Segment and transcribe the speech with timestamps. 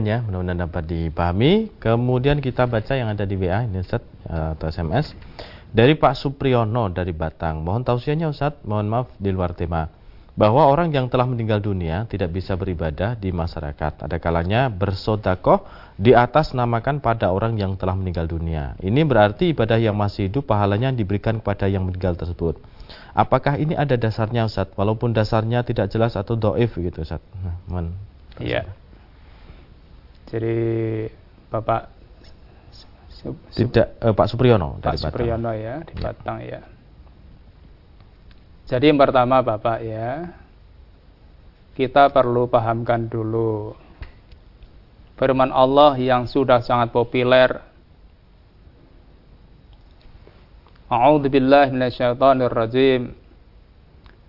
[0.00, 1.70] mudah-mudahan dapat dipahami.
[1.78, 5.14] Kemudian kita baca yang ada di WA ini Ustaz atau SMS.
[5.74, 7.66] Dari Pak Supriyono dari Batang.
[7.66, 9.90] Mohon tausiahnya Ustaz, mohon maaf di luar tema.
[10.34, 14.06] Bahwa orang yang telah meninggal dunia tidak bisa beribadah di masyarakat.
[14.06, 18.74] Ada kalanya bersodakoh di atas namakan pada orang yang telah meninggal dunia.
[18.82, 22.58] Ini berarti ibadah yang masih hidup pahalanya diberikan kepada yang meninggal tersebut.
[23.14, 24.74] Apakah ini ada dasarnya Ustaz?
[24.74, 27.22] Walaupun dasarnya tidak jelas atau doif gitu Ustaz.
[27.38, 27.94] Nah, mohon.
[28.42, 28.66] Iya.
[30.28, 30.56] Jadi
[31.52, 31.94] Bapak
[33.56, 36.02] tidak eh, Pak Supriyono Pak Supriyono ya di ya.
[36.04, 36.60] Batang ya.
[38.64, 40.32] Jadi yang pertama Bapak ya,
[41.76, 43.76] kita perlu pahamkan dulu
[45.20, 47.60] firman Allah yang sudah sangat populer.
[50.88, 53.02] A'udzu billahi minasyaitonir rajim.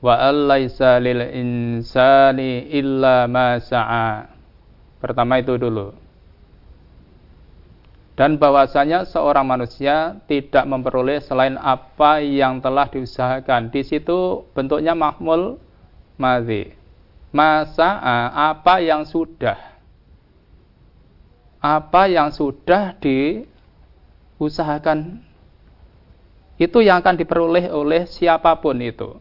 [0.03, 4.34] Wa allaisa lil insani illa ma sa'a.
[5.05, 5.93] Pertama itu dulu
[8.15, 13.75] dan bahwasanya seorang manusia tidak memperoleh selain apa yang telah diusahakan.
[13.75, 15.59] Di situ bentuknya mahmul
[16.15, 16.71] madhi.
[17.35, 17.99] Masa
[18.31, 19.75] apa yang sudah
[21.59, 25.19] apa yang sudah diusahakan
[26.55, 29.19] itu yang akan diperoleh oleh siapa pun itu.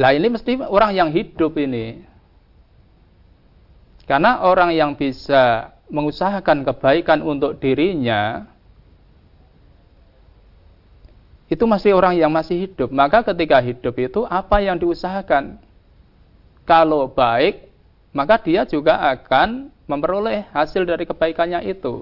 [0.00, 2.00] Lah ini mesti orang yang hidup ini
[4.08, 8.48] karena orang yang bisa mengusahakan kebaikan untuk dirinya
[11.52, 12.88] itu masih orang yang masih hidup.
[12.88, 15.60] Maka ketika hidup itu apa yang diusahakan?
[16.64, 17.68] Kalau baik,
[18.16, 22.00] maka dia juga akan memperoleh hasil dari kebaikannya itu.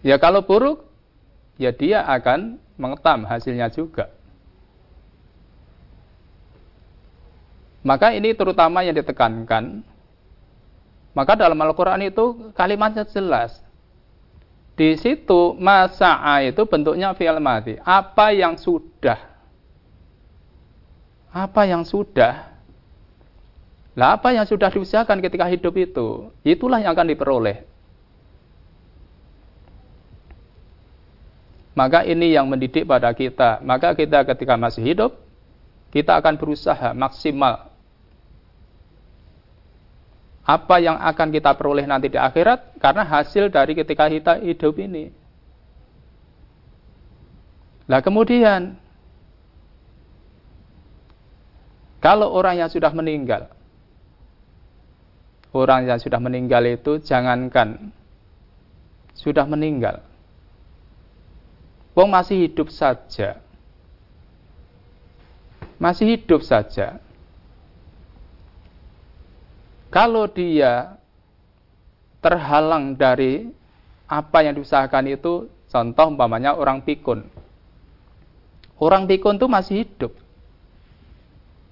[0.00, 0.88] Ya kalau buruk,
[1.56, 4.12] ya dia akan mengetam hasilnya juga.
[7.86, 9.86] Maka ini terutama yang ditekankan.
[11.14, 13.62] Maka dalam Al-Quran itu kalimatnya jelas.
[14.76, 17.80] Di situ masa'a itu bentuknya fi'al mati.
[17.80, 19.16] Apa yang sudah.
[21.32, 22.52] Apa yang sudah.
[23.96, 26.28] Lah apa yang sudah diusahakan ketika hidup itu.
[26.44, 27.64] Itulah yang akan diperoleh.
[31.76, 33.60] Maka ini yang mendidik pada kita.
[33.60, 35.12] Maka kita ketika masih hidup,
[35.92, 37.76] kita akan berusaha maksimal
[40.46, 45.10] apa yang akan kita peroleh nanti di akhirat karena hasil dari ketika kita hidup ini.
[47.90, 48.78] Nah kemudian
[51.98, 53.50] kalau orang yang sudah meninggal,
[55.50, 57.90] orang yang sudah meninggal itu jangankan
[59.18, 59.98] sudah meninggal,
[61.96, 63.40] wong masih hidup saja,
[65.80, 67.00] masih hidup saja,
[69.88, 71.00] kalau dia
[72.20, 73.48] terhalang dari
[74.04, 77.24] apa yang diusahakan itu, contoh umpamanya orang pikun.
[78.76, 80.12] Orang pikun itu masih hidup.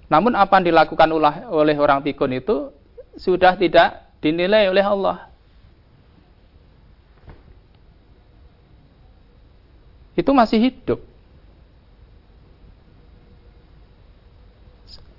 [0.09, 1.09] Namun apa yang dilakukan
[1.53, 2.73] oleh orang pikun itu
[3.13, 5.29] sudah tidak dinilai oleh Allah.
[10.15, 11.03] Itu masih hidup.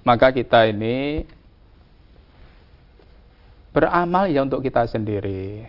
[0.02, 1.26] Maka kita ini
[3.76, 5.68] Beramal ya untuk kita sendiri.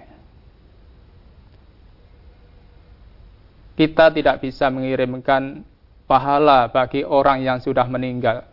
[3.75, 5.67] Kita tidak bisa mengirimkan
[6.07, 8.47] pahala bagi orang yang sudah meninggal.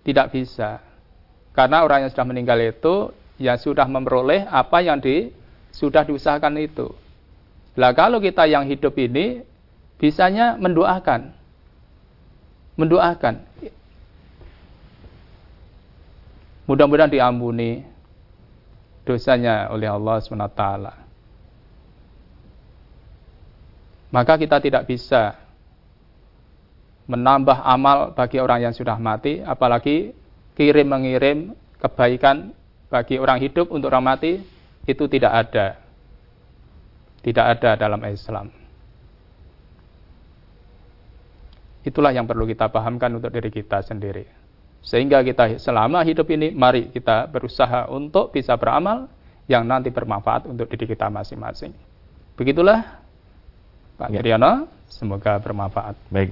[0.00, 0.80] Tidak bisa.
[1.52, 5.28] Karena orang yang sudah meninggal itu ya sudah memperoleh apa yang di,
[5.76, 6.88] sudah diusahakan itu.
[7.72, 9.40] Lah kalau kita yang hidup ini
[9.96, 11.32] bisanya mendoakan.
[12.76, 13.34] Mendoakan.
[16.68, 17.84] Mudah-mudahan diampuni
[19.02, 20.62] dosanya oleh Allah SWT.
[24.12, 25.40] Maka kita tidak bisa
[27.08, 30.14] menambah amal bagi orang yang sudah mati, apalagi
[30.54, 32.52] kirim mengirim kebaikan
[32.92, 34.38] bagi orang hidup untuk orang mati,
[34.84, 35.81] itu tidak ada.
[37.22, 38.50] Tidak ada dalam Islam.
[41.82, 44.26] Itulah yang perlu kita pahamkan untuk diri kita sendiri.
[44.82, 49.10] Sehingga kita selama hidup ini, mari kita berusaha untuk bisa beramal
[49.50, 51.74] yang nanti bermanfaat untuk diri kita masing-masing.
[52.38, 53.02] Begitulah
[53.98, 54.66] Pak ya.
[54.92, 55.96] Semoga bermanfaat.
[56.12, 56.30] Baik,